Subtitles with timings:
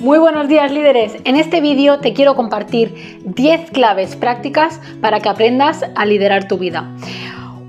[0.00, 5.28] Muy buenos días líderes, en este vídeo te quiero compartir 10 claves prácticas para que
[5.28, 6.90] aprendas a liderar tu vida.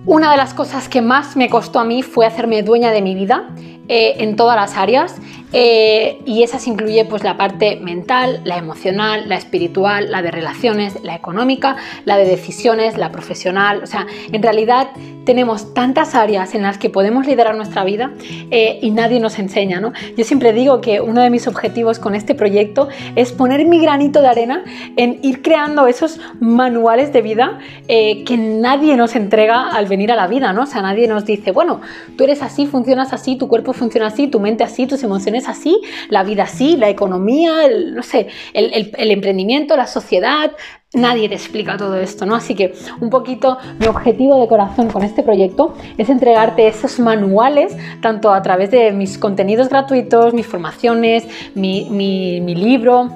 [0.06, 3.16] Una de las cosas que más me costó a mí fue hacerme dueña de mi
[3.16, 3.50] vida
[3.88, 5.16] eh, en todas las áreas
[5.54, 11.04] eh, y esas incluye pues la parte mental, la emocional, la espiritual, la de relaciones,
[11.04, 11.76] la económica,
[12.06, 13.82] la de decisiones, la profesional.
[13.84, 14.88] O sea, en realidad
[15.26, 18.12] tenemos tantas áreas en las que podemos liderar nuestra vida
[18.50, 19.94] eh, y nadie nos enseña, ¿no?
[20.18, 24.22] Yo siempre digo que uno de mis objetivos con este proyecto es poner mi granito
[24.22, 24.64] de arena
[24.96, 30.16] en ir creando esos manuales de vida eh, que nadie nos entrega al venir a
[30.16, 30.64] la vida, ¿no?
[30.64, 31.82] O sea, nadie nos dice, bueno,
[32.18, 35.80] tú eres así, funcionas así, tu cuerpo funciona así, tu mente así, tus emociones así,
[36.10, 37.52] la vida así, la economía,
[37.94, 40.52] no sé, el emprendimiento, la sociedad,
[40.94, 42.36] Nadie te explica todo esto, ¿no?
[42.36, 47.78] Así que un poquito mi objetivo de corazón con este proyecto es entregarte esos manuales,
[48.02, 53.10] tanto a través de mis contenidos gratuitos, mis formaciones, mi, mi libro,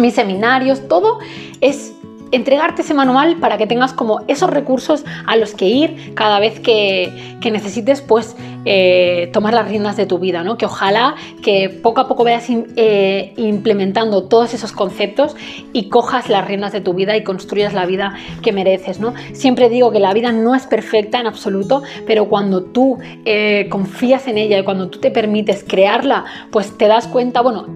[0.00, 1.20] mis seminarios, todo
[1.60, 1.94] es
[2.32, 6.58] entregarte ese manual para que tengas como esos recursos a los que ir cada vez
[6.58, 10.56] que, necesites pues eh, tomar las riendas de tu vida, ¿no?
[10.56, 15.36] Que ojalá que poco a poco vayas eh, implementando todos esos conceptos
[15.74, 19.12] y cojas las riendas de tu vida y construyas la vida que mereces, ¿no?
[19.32, 24.26] Siempre digo que la vida no es perfecta en absoluto, pero cuando tú eh, confías
[24.28, 27.66] en ella y cuando tú te permites crearla, pues te das cuenta, bueno,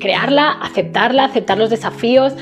[0.00, 2.34] crearla, aceptarla, aceptar los desafíos,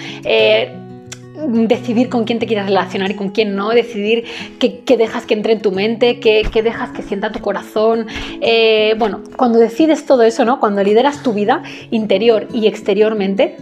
[1.47, 4.25] decidir con quién te quieres relacionar y con quién no, decidir
[4.59, 8.07] qué, dejas que entre en tu mente, qué, dejas que sienta tu corazón.
[8.41, 10.61] Eh, bueno, cuando decides todo eso, ¿no?
[10.61, 13.57] Cuando lideras tu vida interior y exteriormente,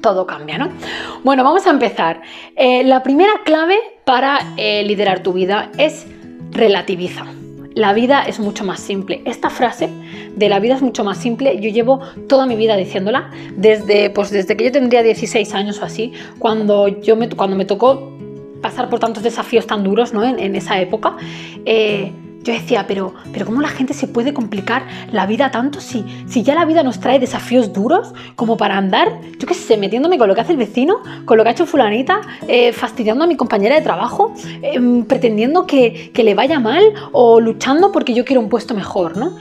[0.00, 0.68] todo cambia, ¿no?
[1.22, 2.20] Bueno, vamos a empezar.
[2.56, 6.06] Eh, la primera clave para eh, liderar tu vida es
[6.50, 7.26] relativiza
[7.74, 9.22] la vida es mucho más simple.
[9.24, 9.88] Esta frase
[10.36, 14.30] de la vida es mucho más simple, yo llevo toda mi vida diciéndola, desde, pues
[14.30, 18.12] desde que yo tendría 16 años o así, cuando, yo me, cuando me tocó
[18.60, 20.24] pasar por tantos desafíos tan duros ¿no?
[20.24, 21.16] en, esa época.
[21.66, 22.12] Eh,
[22.44, 26.42] yo decía, pero, pero ¿cómo la gente se puede complicar la vida tanto si, si
[26.42, 30.28] ya la vida nos trae desafíos duros como para andar, yo qué sé, metiéndome con
[30.28, 33.36] lo que hace el vecino, con lo que ha hecho fulanita, eh, fastidiando a mi
[33.36, 38.42] compañera de trabajo, em, pretendiendo que, que le vaya mal o luchando porque yo quiero
[38.42, 39.36] un puesto mejor, ¿no?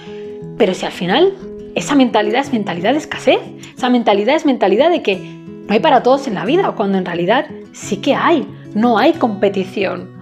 [0.58, 1.34] Pero si al final
[1.76, 3.40] esa mentalidad es mentalidad de escasez,
[3.76, 7.06] esa mentalidad es mentalidad de que no hay para todos en la vida, cuando en
[7.06, 10.13] realidad sí que hay, no hay competición.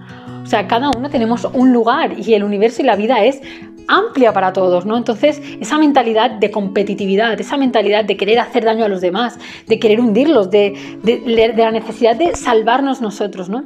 [0.42, 3.40] O sea, cada uno tenemos un lugar y el universo y la vida es
[3.88, 4.96] amplia para todos, ¿no?
[4.96, 9.78] Entonces, esa mentalidad de competitividad, esa mentalidad de querer hacer daño a los demás, de
[9.78, 10.74] querer hundirlos, de,
[11.56, 13.64] la necesidad de salvarnos nosotros, ¿no?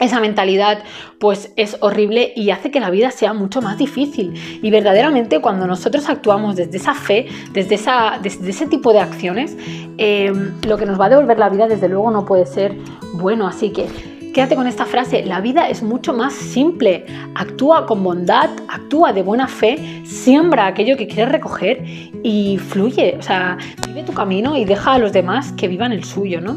[0.00, 0.82] Esa mentalidad
[1.20, 4.34] pues es horrible y hace que la vida sea mucho más difícil.
[4.60, 9.56] Y verdaderamente cuando nosotros actuamos desde esa fe, desde, ese tipo de acciones,
[9.98, 10.32] eh,
[10.66, 12.76] lo que nos va a devolver la vida desde luego no puede ser
[13.14, 13.46] bueno.
[13.46, 13.86] Así que
[14.32, 17.04] Quédate con esta frase, la vida es mucho más simple.
[17.34, 21.84] Actúa con bondad, actúa de buena fe, siembra aquello que quieres recoger
[22.22, 23.16] y fluye.
[23.18, 26.56] O sea, vive tu camino y deja a los demás que vivan el suyo, ¿no?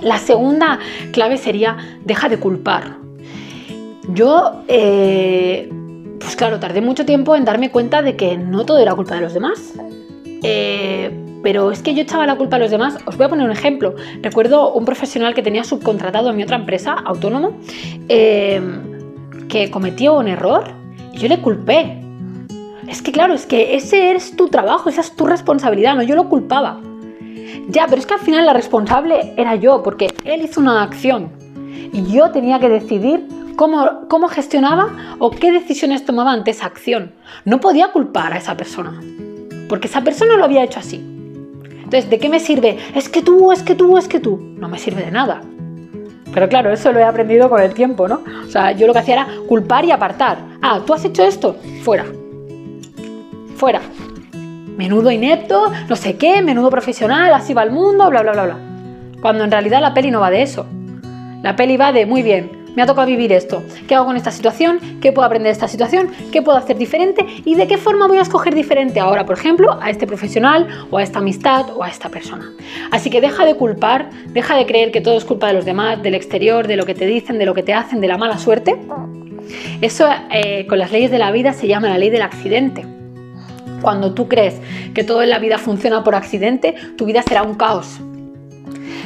[0.00, 0.78] La segunda
[1.10, 2.98] clave sería, deja de culpar.
[4.14, 5.68] Yo, eh,
[6.20, 9.22] pues claro, tardé mucho tiempo en darme cuenta de que no todo era culpa de
[9.22, 9.74] los demás.
[10.44, 11.10] Eh,
[11.42, 12.98] pero es que yo echaba la culpa a los demás.
[13.06, 13.94] Os voy a poner un ejemplo.
[14.22, 17.58] Recuerdo un profesional que tenía subcontratado en mi otra empresa, autónomo,
[18.08, 18.60] eh,
[19.48, 20.64] que cometió un error
[21.12, 22.02] y yo le culpé.
[22.86, 26.16] Es que claro, es que ese es tu trabajo, esa es tu responsabilidad, no yo
[26.16, 26.80] lo culpaba.
[27.68, 31.30] Ya, pero es que al final la responsable era yo, porque él hizo una acción
[31.92, 37.12] y yo tenía que decidir cómo, cómo gestionaba o qué decisiones tomaba ante esa acción.
[37.44, 39.00] No podía culpar a esa persona,
[39.68, 41.17] porque esa persona lo había hecho así.
[41.88, 42.76] Entonces, ¿de qué me sirve?
[42.94, 44.38] Es que tú, es que tú, es que tú.
[44.58, 45.40] No me sirve de nada.
[46.34, 48.20] Pero claro, eso lo he aprendido con el tiempo, ¿no?
[48.46, 50.36] O sea, yo lo que hacía era culpar y apartar.
[50.60, 52.04] Ah, tú has hecho esto, fuera.
[53.56, 53.80] Fuera.
[54.76, 58.58] Menudo inepto, no sé qué, menudo profesional, así va el mundo, bla, bla, bla, bla.
[59.22, 60.66] Cuando en realidad la peli no va de eso.
[61.42, 63.64] La peli va de, muy bien, me ha tocado vivir esto.
[63.88, 64.78] ¿Qué hago con esta situación?
[65.00, 66.12] ¿Qué puedo aprender de esta situación?
[66.30, 67.26] ¿Qué puedo hacer diferente?
[67.44, 70.98] ¿Y de qué forma voy a escoger diferente ahora, por ejemplo, a este profesional o
[70.98, 72.52] a esta amistad o a esta persona?
[72.92, 76.00] Así que deja de culpar, deja de creer que todo es culpa de los demás,
[76.04, 78.38] del exterior, de lo que te dicen, de lo que te hacen, de la mala
[78.38, 78.76] suerte.
[79.80, 82.86] Eso eh, con las leyes de la vida se llama la ley del accidente.
[83.82, 84.54] Cuando tú crees
[84.94, 87.98] que todo en la vida funciona por accidente, tu vida será un caos.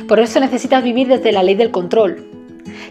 [0.06, 2.31] Por eso necesitas vivir desde la ley del control,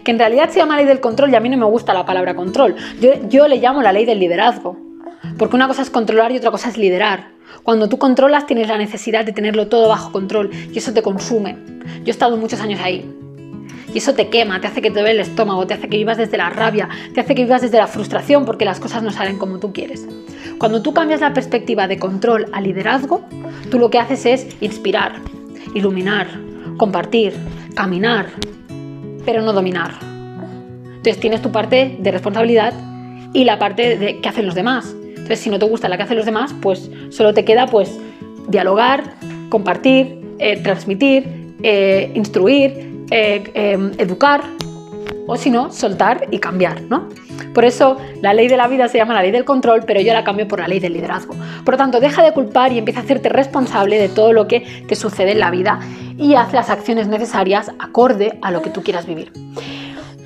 [0.04, 2.04] que en realidad se llama ley del control y a mí no me gusta la
[2.04, 2.76] palabra control.
[3.28, 4.76] Yo, le llamo la ley del liderazgo,
[5.38, 7.32] porque una cosa es controlar y otra cosa es liderar.
[7.62, 11.56] Cuando tú controlas tienes la necesidad de tenerlo todo bajo control y eso te consume.
[11.98, 13.08] Yo he estado muchos años ahí.
[13.94, 16.16] Y eso te quema, te hace que te duele el estómago, te hace que vivas
[16.16, 19.38] desde la rabia, te hace que vivas desde la frustración porque las cosas no salen
[19.38, 20.06] como tú quieres.
[20.58, 23.22] Cuando tú cambias la perspectiva de control a liderazgo,
[23.70, 25.16] tú lo que haces es inspirar,
[25.74, 26.28] iluminar,
[26.78, 27.34] compartir,
[27.74, 28.28] caminar,
[29.24, 29.92] pero no dominar.
[30.96, 32.72] Entonces tienes tu parte de responsabilidad
[33.32, 34.94] y la parte de qué hacen los demás.
[35.08, 37.98] Entonces si no te gusta la que hacen los demás, pues solo te queda pues
[38.48, 39.04] dialogar,
[39.48, 44.42] compartir, eh, transmitir, eh, instruir, eh, educar
[45.26, 47.08] o si no, soltar y cambiar, ¿no?
[47.54, 50.12] Por eso la ley de la vida se llama la ley del control, pero yo
[50.12, 51.34] la cambio por la ley del liderazgo.
[51.64, 54.84] Por lo tanto, deja de culpar y empieza a hacerte responsable de todo lo que
[54.88, 55.80] te sucede en la vida
[56.18, 59.32] y haz las acciones necesarias acorde a lo que tú quieras vivir.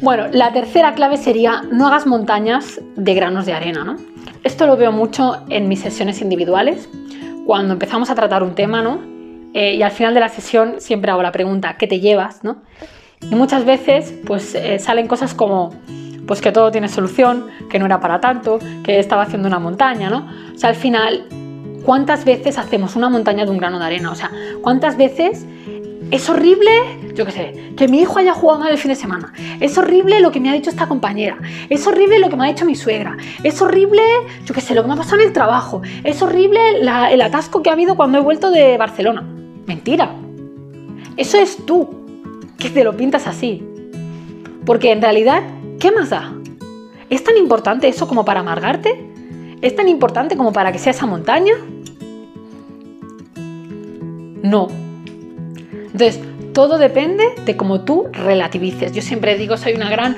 [0.01, 3.97] Bueno, la tercera clave sería no hagas montañas de granos de arena, ¿no?
[4.45, 6.89] Esto lo veo mucho en mis sesiones individuales,
[7.47, 9.01] cuando empezamos a tratar un tema, ¿no?
[9.55, 12.45] Eh, y al final de la sesión siempre hago la pregunta, ¿qué te llevas?
[12.45, 12.59] ¿no?
[13.31, 15.75] Y muchas veces pues eh, salen cosas como
[16.27, 20.11] pues que todo tiene solución, que no era para tanto, que estaba haciendo una montaña,
[20.11, 20.29] ¿no?
[20.55, 21.27] O sea, al final,
[21.85, 24.11] ¿cuántas veces hacemos una montaña de un grano de arena?
[24.11, 25.47] O sea, ¿cuántas veces
[26.11, 26.71] es horrible,
[27.15, 29.33] yo qué sé, que mi hijo haya jugado mal el fin de semana.
[29.59, 31.37] Es horrible lo que me ha dicho esta compañera.
[31.69, 33.17] Es horrible lo que me ha dicho mi suegra.
[33.43, 34.03] Es horrible,
[34.45, 35.83] yo qué sé, lo que me ha pasado en el trabajo.
[36.05, 39.23] Es horrible el atasco que ha habido cuando he vuelto de Barcelona.
[39.67, 40.15] Mentira.
[41.17, 42.06] Eso es tú,
[42.59, 43.63] que te lo pintas así.
[44.65, 45.43] Porque en realidad
[45.79, 46.33] ¿Qué más da?
[47.11, 49.11] ¿Es tan importante eso como para amargarte?
[49.61, 51.55] ¿Es tan importante como para que sea esa montaña?
[54.43, 54.69] No.
[55.93, 56.21] Entonces,
[56.53, 58.93] todo depende de cómo tú relativices.
[58.93, 60.17] Yo siempre digo, soy una gran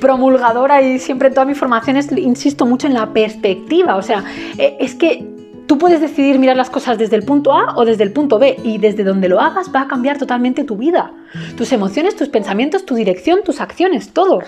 [0.00, 3.96] promulgadora y siempre en todas mis formaciones insisto mucho en la perspectiva.
[3.96, 4.24] O sea,
[4.58, 5.35] eh, es que
[5.66, 8.56] tú puedes decidir mirar las cosas desde el punto A o desde el punto B
[8.62, 11.12] y desde donde lo hagas va a cambiar totalmente tu vida.
[11.56, 14.42] Tus emociones, tus pensamientos, tu dirección, tus acciones, todo.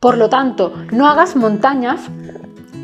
[0.00, 2.08] Por lo tanto, no hagas montañas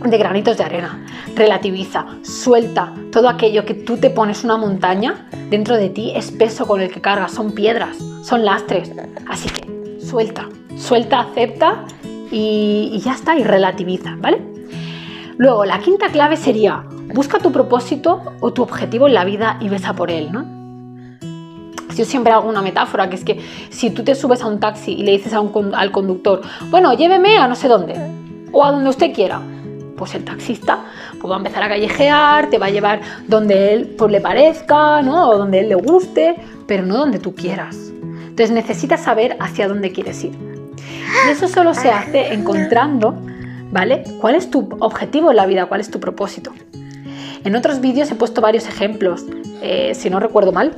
[0.04, 1.04] de granitos de arena.
[1.34, 6.66] Relativiza, suelta todo aquello que tú te pones una montaña dentro de ti es peso
[6.66, 8.90] con el que cargas, son piedras, son lastres.
[9.28, 11.84] Así que suelta, suelta, acepta
[12.30, 14.53] y, y ya está, y relativiza, ¿vale?
[15.36, 19.68] Luego, la quinta clave sería busca tu propósito o tu objetivo en la vida y
[19.68, 20.44] besa por él, ¿no?
[21.94, 23.40] Yo siempre hago una metáfora, que es que
[23.70, 27.46] si tú te subes a un taxi y le dices al conductor, bueno, lléveme a
[27.46, 27.94] no sé dónde,
[28.50, 29.40] o a donde usted quiera,
[29.96, 30.80] pues el taxista
[31.20, 35.02] pues va a empezar a callejear, te va a llevar donde él pues, le parezca,
[35.02, 35.30] ¿no?
[35.30, 36.34] o donde él le guste,
[36.66, 37.76] pero no donde tú quieras.
[38.02, 40.32] Entonces necesitas saber hacia dónde quieres ir.
[41.26, 43.14] Y eso solo se hace encontrando,
[43.74, 44.04] ¿vale?
[44.20, 45.66] ¿Cuál es tu objetivo en la vida?
[45.66, 46.52] ¿Cuál es tu propósito?
[47.42, 49.24] En otros vídeos he puesto varios ejemplos,
[49.62, 50.76] eh, si no recuerdo mal,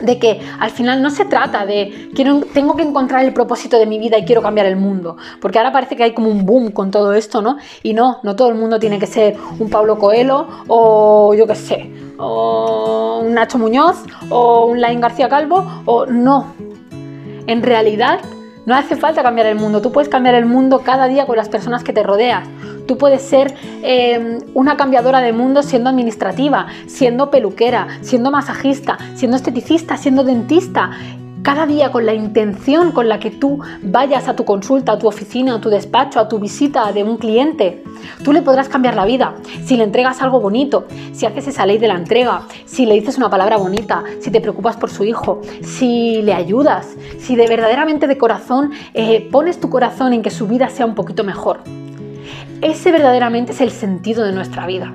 [0.00, 3.86] de que al final no se trata de quiero, tengo que encontrar el propósito de
[3.86, 6.72] mi vida y quiero cambiar el mundo, porque ahora parece que hay como un boom
[6.72, 7.56] con todo esto, ¿no?
[7.84, 11.54] Y no, no todo el mundo tiene que ser un Pablo Coelho o yo qué
[11.54, 11.88] sé,
[12.18, 16.52] o un Nacho Muñoz o un Lain García Calvo o no.
[17.46, 18.18] En realidad
[18.66, 21.48] no hace falta cambiar el mundo, tú puedes cambiar el mundo cada día con las
[21.48, 22.46] personas que te rodeas.
[22.86, 29.36] Tú puedes ser em, una cambiadora de mundo siendo administrativa, siendo peluquera, siendo masajista, siendo
[29.36, 30.90] esteticista, siendo dentista.
[31.42, 35.08] Cada día con la intención con la que tú vayas a tu consulta, a tu
[35.08, 37.82] oficina, a tu despacho, a tu visita de un cliente,
[38.22, 39.34] tú le podrás cambiar la vida.
[39.64, 43.16] Si le entregas algo bonito, si haces esa ley de la entrega, si le dices
[43.16, 48.06] una palabra bonita, si te preocupas por su hijo, si le ayudas, si de verdaderamente
[48.06, 51.60] de corazón eh, pones tu corazón en que su vida sea un poquito mejor.
[52.60, 54.92] Ese verdaderamente es el sentido de nuestra vida.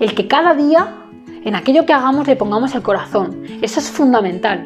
[0.00, 0.99] El que cada día
[1.44, 3.44] en aquello que hagamos le pongamos el corazón.
[3.62, 4.64] Eso es fundamental.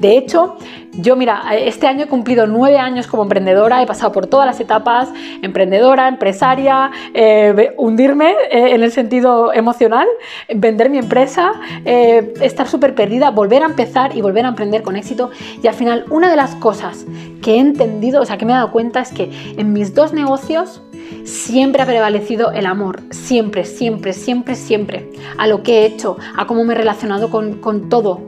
[0.00, 0.56] De hecho,
[0.92, 4.60] yo mira, este año he cumplido nueve años como emprendedora, he pasado por todas las
[4.60, 5.10] etapas,
[5.42, 10.06] emprendedora, empresaria, eh, hundirme eh, en el sentido emocional,
[10.54, 11.52] vender mi empresa,
[11.84, 15.30] eh, estar súper perdida, volver a empezar y volver a emprender con éxito.
[15.62, 17.06] Y al final, una de las cosas
[17.42, 20.12] que he entendido, o sea, que me he dado cuenta es que en mis dos
[20.12, 20.82] negocios
[21.24, 26.46] siempre ha prevalecido el amor, siempre, siempre, siempre, siempre, a lo que he hecho, a
[26.46, 28.20] cómo me he relacionado con, todo,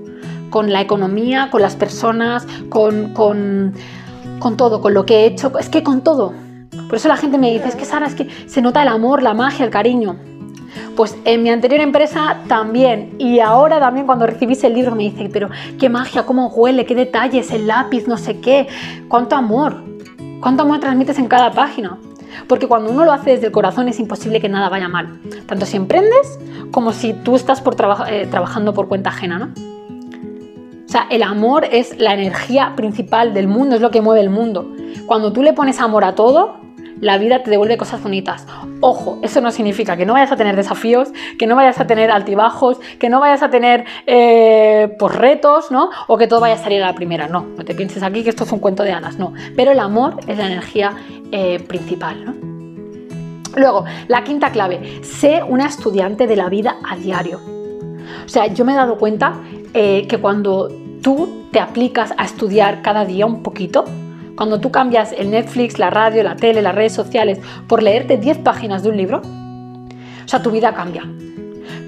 [0.50, 3.74] con la economía, con las personas, con, con,
[4.38, 6.32] con todo, con lo que he hecho, es que con todo.
[6.88, 9.22] Por eso la gente me dice, es que Sara, es que se nota el amor,
[9.22, 10.16] la magia, el cariño.
[10.96, 13.14] Pues en mi anterior empresa también.
[13.18, 16.94] Y ahora también cuando recibís el libro me dice, pero qué magia, cómo huele, qué
[16.94, 18.68] detalles, el lápiz, no sé qué.
[19.08, 19.82] Cuánto amor.
[20.40, 21.98] Cuánto amor transmites en cada página.
[22.46, 25.20] Porque cuando uno lo hace desde el corazón es imposible que nada vaya mal.
[25.46, 26.38] Tanto si emprendes
[26.70, 27.76] como si tú estás por
[28.08, 29.46] eh, trabajando por cuenta ajena, ¿no?
[30.86, 34.30] O sea, el amor es la energía principal del mundo, es lo que mueve el
[34.30, 34.72] mundo.
[35.06, 36.56] Cuando tú le pones amor a todo,
[37.00, 38.46] la vida te devuelve cosas bonitas.
[38.80, 42.10] Ojo, eso no significa que no vayas a tener desafíos, que no vayas a tener
[42.10, 45.90] altibajos, que no vayas a tener eh, pues, retos, ¿no?
[46.06, 47.28] O que todo vaya a salir a la primera.
[47.28, 49.32] No, no te pienses aquí que esto es un cuento de hadas, no.
[49.56, 50.94] Pero el amor es la energía
[51.32, 52.48] eh, principal, ¿no?
[53.56, 57.40] Luego, la quinta clave, sé una estudiante de la vida a diario.
[58.24, 59.34] O sea, yo me he dado cuenta
[59.74, 60.68] eh, que cuando
[61.02, 63.84] tú te aplicas a estudiar cada día un poquito,
[64.38, 68.38] cuando tú cambias el Netflix, la radio, la tele, las redes sociales por leerte 10
[68.38, 71.02] páginas de un libro, o sea, tu vida cambia.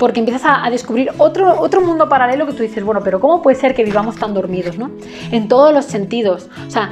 [0.00, 3.56] Porque empiezas a, descubrir otro, otro mundo paralelo que tú dices, bueno, pero ¿cómo puede
[3.56, 4.90] ser que vivamos tan dormidos, no?
[5.30, 6.48] En todos los sentidos.
[6.66, 6.90] O sea,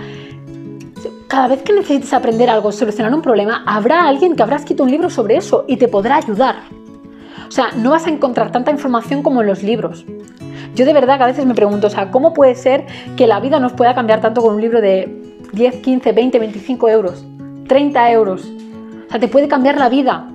[1.26, 4.92] cada vez que necesites aprender algo, solucionar un problema, habrá alguien que habrá escrito un
[4.92, 6.54] libro sobre eso y te podrá ayudar.
[7.48, 10.06] O sea, no vas a encontrar tanta información como en los libros.
[10.76, 12.86] Yo de verdad que a veces me pregunto, o sea, ¿cómo puede ser
[13.16, 16.88] que la vida nos pueda cambiar tanto con un libro de 10, 15, 20, 25
[16.88, 17.24] euros,
[17.66, 18.44] 30 euros.
[19.06, 20.30] O sea, te puede cambiar la vida.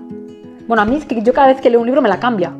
[0.67, 2.53] Bueno, a mí es que yo cada vez que leo un libro me la cambia.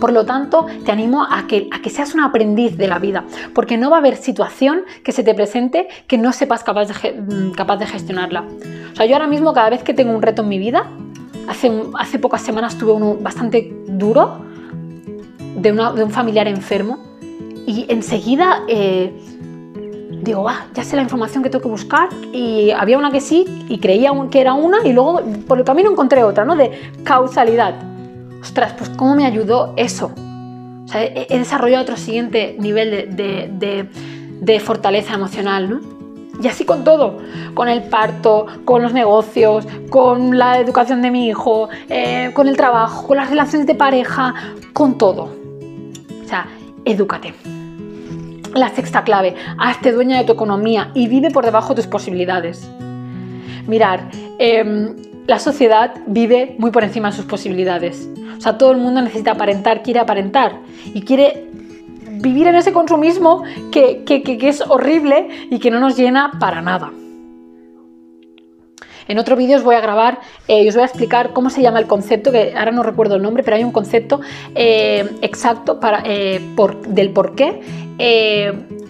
[0.00, 3.24] Por lo tanto, te animo a que, a que seas un aprendiz de la vida,
[3.52, 7.20] porque no va a haber situación que se te presente que no sepas capaz de,
[7.20, 8.44] mm, capaz de gestionarla.
[8.92, 10.88] O sea, yo ahora mismo cada vez que tengo un reto en mi vida,
[11.48, 14.44] hace, hace pocas semanas tuve uno bastante duro
[15.56, 16.98] de, de un familiar enfermo
[17.66, 18.62] y enseguida...
[18.68, 19.12] Eh,
[20.28, 23.44] digo, ah, ya sé la información que tengo que buscar y había una que sí
[23.68, 26.54] y creía que era una y luego por el camino encontré otra, ¿no?
[26.54, 27.74] De causalidad.
[28.40, 30.12] Ostras, pues cómo me ayudó eso.
[30.84, 35.80] O sea, he, desarrollado otro siguiente nivel de, fortaleza emocional, ¿no?
[36.40, 37.18] Y así con todo,
[37.54, 42.56] con el parto, con los negocios, con la educación de mi hijo, eh, con el
[42.56, 44.34] trabajo, con las relaciones de pareja,
[44.72, 45.34] con todo.
[46.24, 46.46] O sea,
[46.84, 47.57] edúcate.
[48.54, 52.68] La sexta clave, hazte dueña de tu economía y vive por debajo de tus posibilidades.
[53.66, 58.08] Mirar, em, la sociedad vive muy por encima de sus posibilidades.
[58.36, 60.60] O sea, todo el mundo necesita aparentar, quiere aparentar
[60.94, 61.48] y quiere
[62.20, 66.90] vivir en ese consumismo que, que es horrible y que no nos llena para nada.
[69.08, 71.62] En otro vídeo os voy a grabar eh, y os voy a explicar cómo se
[71.62, 74.20] llama el concepto, que ahora no recuerdo el nombre, pero hay un concepto
[74.54, 76.40] eh, exacto para, eh,
[76.88, 77.60] del por qué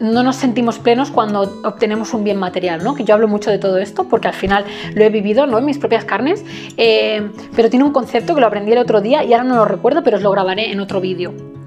[0.00, 2.94] no nos sentimos plenos cuando obtenemos un bien material, ¿no?
[2.94, 5.58] Que yo hablo mucho de todo esto porque al final lo he vivido ¿no?
[5.58, 6.44] en mis propias carnes,
[6.76, 10.02] pero tiene un concepto que lo aprendí el otro día y ahora no lo recuerdo,
[10.04, 11.57] pero os lo grabaré en otro vídeo.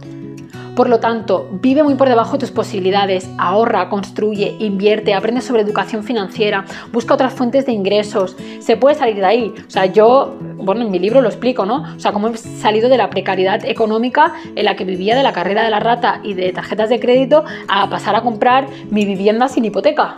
[0.75, 5.63] Por lo tanto, vive muy por debajo de tus posibilidades, ahorra, construye, invierte, aprende sobre
[5.63, 6.63] educación financiera,
[6.93, 9.53] busca otras fuentes de ingresos, se puede salir de ahí.
[9.67, 11.83] O sea, yo, bueno, en mi libro lo explico, ¿no?
[11.95, 15.33] O sea, cómo he salido de la precariedad económica en la que vivía de la
[15.33, 19.49] carrera de la rata y de tarjetas de crédito a pasar a comprar mi vivienda
[19.49, 20.15] sin hipoteca.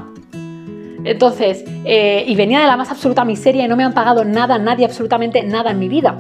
[1.03, 4.59] Entonces, eh, y venía de la más absoluta miseria y no me han pagado nada,
[4.59, 6.15] nadie, absolutamente nada en mi vida.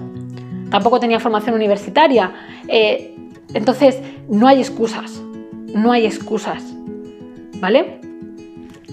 [0.71, 2.31] Tampoco tenía formación universitaria.
[2.67, 3.15] Eh,
[3.53, 5.21] entonces, no hay excusas,
[5.73, 6.63] no hay excusas,
[7.59, 7.99] ¿vale?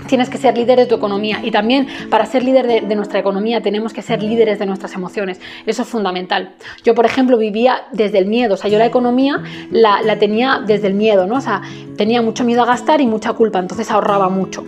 [0.07, 3.61] Tienes que ser líder de tu economía y también para ser líder de, nuestra economía
[3.61, 5.41] tenemos que ser líderes de nuestras emociones.
[5.67, 6.55] Eso es fundamental.
[6.85, 8.55] Yo, por ejemplo, vivía desde el miedo.
[8.55, 11.37] O sea, yo la economía la, la tenía desde el miedo, ¿no?
[11.37, 11.61] O sea,
[11.97, 14.65] tenía mucho miedo a gastar y mucha culpa, entonces ahorraba mucho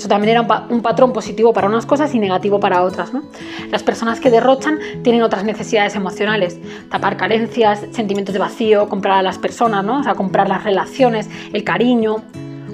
[0.00, 3.12] eso también era un, patrón positivo para unas cosas y negativo para otras.
[3.12, 3.22] ¿no?
[3.70, 6.58] Las personas que derrochan tienen otras necesidades emocionales,
[6.90, 10.00] tapar carencias, sentimientos de vacío, comprar a las personas, ¿no?
[10.00, 12.22] o sea, comprar las relaciones, el cariño.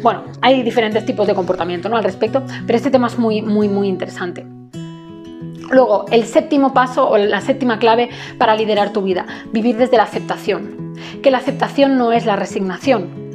[0.02, 1.96] Bueno, hay diferentes tipos de comportamiento ¿no?
[1.96, 4.46] al respecto, pero este tema es muy, muy, muy interesante.
[5.68, 10.04] Luego, el séptimo paso o la séptima clave para liderar tu vida, vivir desde la
[10.04, 10.94] aceptación.
[11.24, 13.25] Que la aceptación no es la resignación,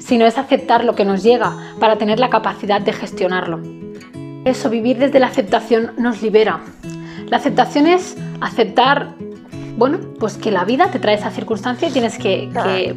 [0.00, 3.60] sino es aceptar lo que nos llega para tener la capacidad de gestionarlo.
[4.44, 6.60] Eso, vivir desde la aceptación nos libera.
[7.28, 9.14] La aceptación es aceptar,
[9.76, 12.96] bueno, pues que la vida te trae esa circunstancia y tienes que, que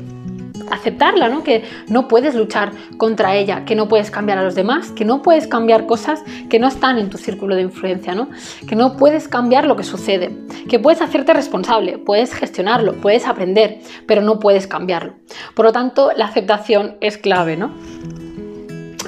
[0.69, 1.43] aceptarla, ¿no?
[1.43, 5.21] Que no puedes luchar contra ella, que no puedes cambiar a los demás, que no
[5.21, 8.29] puedes cambiar cosas que no están en tu círculo de influencia, ¿no?
[8.67, 10.35] Que no puedes cambiar lo que sucede,
[10.69, 15.13] que puedes hacerte responsable, puedes gestionarlo, puedes aprender, pero no puedes cambiarlo.
[15.55, 17.71] Por lo tanto, la aceptación es clave, ¿no?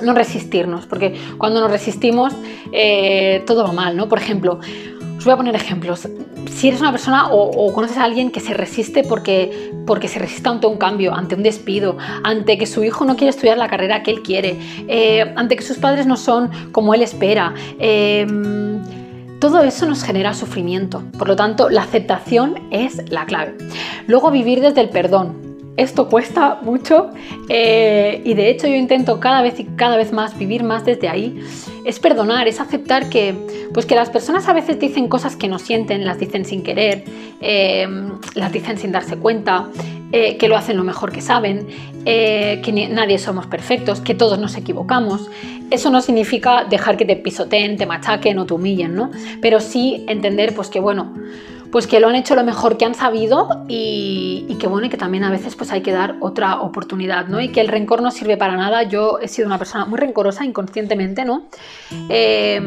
[0.02, 2.34] No resistirnos, porque cuando nos resistimos
[2.74, 4.10] eh, todo va mal, ¿no?
[4.10, 4.60] Por ejemplo,
[5.18, 6.08] os voy a poner ejemplos
[6.56, 10.48] si eres una persona o, conoces a alguien que se resiste porque, porque se resiste
[10.48, 14.04] ante un cambio, ante un despido, ante que su hijo no quiere estudiar la carrera
[14.04, 14.58] que él quiere,
[14.88, 18.26] eh, ante que sus padres no son como él espera, eh,
[19.40, 21.04] todo eso nos genera sufrimiento.
[21.18, 23.56] Por lo tanto, la aceptación es la clave.
[24.08, 25.45] Luego, vivir desde el perdón.
[25.78, 27.10] Esto cuesta mucho
[27.50, 31.10] eh, y de hecho yo intento cada vez y cada vez más vivir más desde
[31.10, 31.42] ahí.
[31.84, 33.36] Es perdonar, es aceptar que,
[33.74, 37.04] pues que las personas a veces dicen cosas que no sienten, las dicen sin querer,
[37.42, 37.88] eh,
[38.36, 39.68] las dicen sin darse cuenta,
[40.14, 41.68] eh, que lo hacen lo mejor que saben,
[42.06, 45.30] que nadie somos perfectos, que todos nos equivocamos.
[45.72, 49.10] Eso no significa dejar que te pisoteen, te machaquen o te humillen, ¿no?
[49.42, 51.12] Pero sí entender pues que bueno,
[51.72, 54.98] pues que lo han hecho lo mejor que han sabido y, que bueno, y que
[54.98, 57.42] también a veces pues hay que dar otra oportunidad, ¿no?
[57.42, 58.84] Y que el rencor no sirve para nada.
[58.84, 61.44] Yo he sido una persona muy rencorosa inconscientemente, ¿no?
[62.10, 62.62] Eh,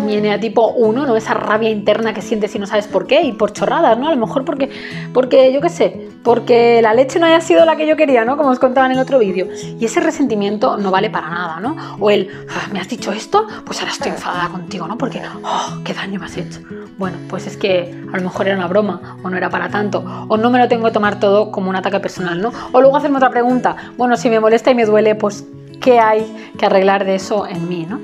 [0.00, 1.16] mi eneatipo 1, ¿no?
[1.16, 4.08] Esa rabia interna que sientes y no sabes por qué, y por chorradas, ¿no?
[4.08, 4.70] A lo mejor porque,
[5.12, 8.36] porque yo qué sé, porque la leche no haya sido la que yo quería, ¿no?
[8.36, 9.48] Como os contaba en el otro vídeo.
[9.78, 11.76] Y ese resentimiento no vale para nada, ¿no?
[11.98, 13.46] O el, ah, ¿me has dicho esto?
[13.64, 14.96] Pues ahora estoy enfadada contigo, ¿no?
[14.96, 16.60] Porque, oh, qué daño me has hecho.
[16.98, 20.04] Bueno, pues es que a lo mejor era una broma, o no era para tanto,
[20.28, 22.52] o no me lo tengo que tomar todo como un ataque personal, ¿no?
[22.72, 25.44] O luego hacerme otra pregunta, bueno, si me molesta y me duele, pues,
[25.80, 27.98] ¿qué hay que arreglar de eso en mí, ¿no?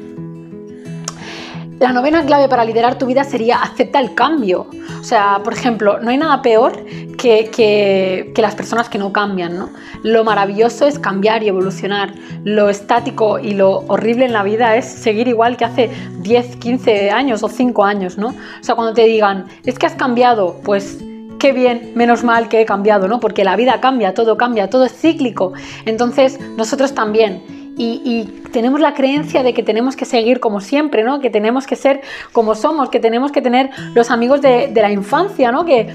[1.79, 4.67] La novena clave para liderar tu vida sería acepta el cambio.
[5.01, 6.85] O sea, por ejemplo, no hay nada peor
[7.17, 9.71] que, que, las personas que no cambian, ¿no?
[10.03, 12.15] Lo maravilloso es cambiar y evolucionar.
[12.43, 17.11] Lo estático y lo horrible en la vida es seguir igual que hace 10, 15
[17.13, 18.29] años o 5 años, ¿no?
[18.29, 20.99] O sea, cuando te digan, es que has cambiado, pues
[21.39, 23.21] qué bien, menos mal que he cambiado, ¿no?
[23.21, 25.53] Porque la vida cambia, todo cambia, todo es cíclico.
[25.85, 31.21] Entonces, nosotros también y, tenemos la creencia de que tenemos que seguir como siempre, ¿no?
[31.21, 32.01] Que tenemos que ser
[32.33, 35.65] como somos, que tenemos que tener los amigos de, la infancia, ¿no?
[35.65, 35.93] Que,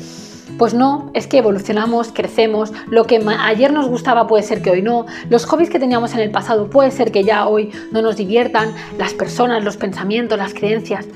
[0.58, 4.82] pues no, es que evolucionamos, crecemos, lo que ayer nos gustaba puede ser que hoy
[4.82, 8.18] no, los hobbies que teníamos en el pasado puede ser que ya hoy no nos
[8.18, 11.08] diviertan, las personas, los pensamientos, las creencias.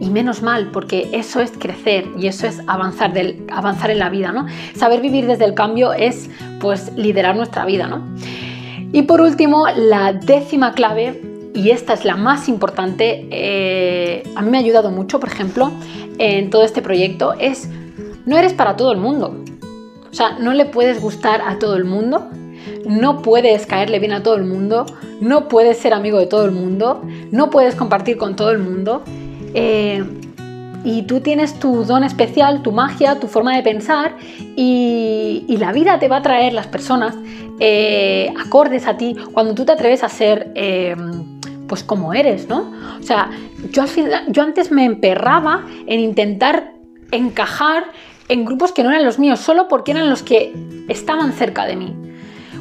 [0.00, 3.12] Y menos mal, porque eso es crecer y eso es avanzar,
[3.50, 4.46] avanzar en la vida, ¿no?
[4.74, 6.28] Saber vivir desde el cambio es,
[6.60, 8.02] pues, liderar nuestra vida, ¿no?
[8.94, 11.20] Y por último, la décima clave,
[11.52, 15.72] y esta es la más importante, eh, a mí me ha ayudado mucho, por ejemplo,
[16.18, 17.68] en todo este proyecto, es
[18.24, 19.42] no eres para todo el mundo.
[20.08, 22.28] O sea, no le puedes gustar a todo el mundo,
[22.86, 24.86] no puedes caerle bien a todo el mundo,
[25.20, 27.02] no puedes ser amigo de todo el mundo,
[27.32, 29.02] no puedes compartir con todo el mundo.
[29.54, 30.04] Eh,
[30.84, 34.16] y tú tienes tu don especial, tu magia, tu forma de pensar
[34.56, 37.14] y, la vida te va a traer las personas
[37.58, 40.94] eh, acordes a ti cuando tú te atreves a ser eh,
[41.68, 42.72] pues como eres, ¿no?
[43.00, 43.30] O sea,
[43.70, 43.84] yo,
[44.28, 46.72] yo antes me emperraba en intentar
[47.12, 47.84] encajar
[48.28, 50.52] en grupos que no eran los míos, solo porque eran los que
[50.88, 51.96] estaban cerca de mí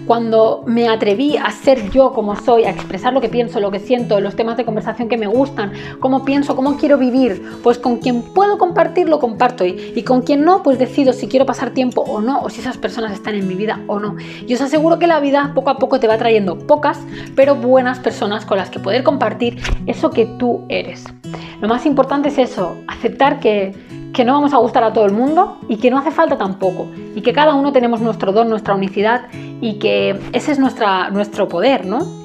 [0.05, 3.79] cuando me atreví a ser yo como soy, a expresar lo que pienso, lo que
[3.79, 7.97] siento, los temas de conversación que me gustan, cómo pienso, cómo quiero vivir, pues con
[7.97, 12.01] quien puedo compartir lo comparto y, con quien no, pues decido si quiero pasar tiempo
[12.01, 14.15] o no, o si esas personas están en mi vida o no.
[14.47, 16.99] Y os aseguro que la vida poco a poco te va trayendo pocas,
[17.35, 21.05] pero buenas personas con las que poder compartir eso que tú eres.
[21.61, 23.73] Lo más importante es eso, aceptar que
[24.13, 26.87] que no vamos a gustar a todo el mundo y que no hace falta tampoco,
[27.15, 29.23] y que cada uno tenemos nuestro don, nuestra unicidad
[29.59, 32.22] y que ese es nuestra, nuestro poder, ¿no?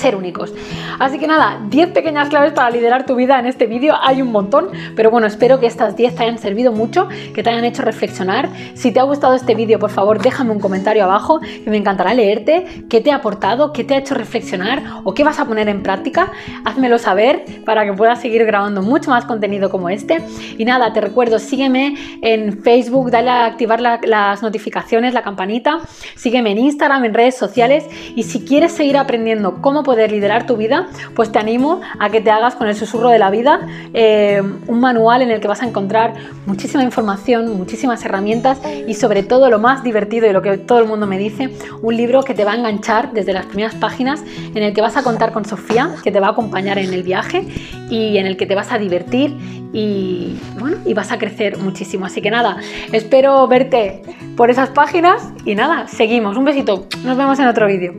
[0.00, 0.52] Ser únicos.
[0.98, 3.94] Así que nada, 10 pequeñas claves para liderar tu vida en este vídeo.
[4.00, 7.50] Hay un montón, pero bueno, espero que estas 10 te hayan servido mucho, que te
[7.50, 8.48] hayan hecho reflexionar.
[8.74, 12.14] Si te ha gustado este vídeo, por favor, déjame un comentario abajo, que me encantará
[12.14, 15.68] leerte, qué te ha aportado, qué te ha hecho reflexionar o qué vas a poner
[15.68, 16.32] en práctica.
[16.64, 20.22] Házmelo saber para que pueda seguir grabando mucho más contenido como este.
[20.56, 25.80] Y nada, te recuerdo, sígueme en Facebook, dale a activar las notificaciones, la campanita,
[26.16, 30.56] sígueme en Instagram, en redes sociales y si quieres seguir aprendiendo cómo poder liderar tu
[30.56, 34.40] vida, pues te animo a que te hagas con el susurro de la vida eh,
[34.68, 36.14] un manual en el que vas a encontrar
[36.46, 40.86] muchísima información, muchísimas herramientas y sobre todo lo más divertido y lo que todo el
[40.86, 41.50] mundo me dice,
[41.82, 44.22] un libro que te va a enganchar desde las primeras páginas,
[44.54, 47.02] en el que vas a contar con Sofía, que te va a acompañar en el
[47.02, 47.48] viaje
[47.90, 49.34] y en el que te vas a divertir
[49.72, 52.06] y bueno, y vas a crecer muchísimo.
[52.06, 52.58] Así que nada,
[52.92, 54.02] espero verte
[54.36, 56.36] por esas páginas y nada, seguimos.
[56.36, 57.92] Un besito, nos vemos en otro vídeo.